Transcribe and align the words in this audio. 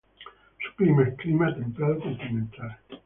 Su 0.65 0.73
clima 0.77 1.03
es 1.07 1.13
clima 1.15 1.53
templado 1.53 1.99
continental. 1.99 2.75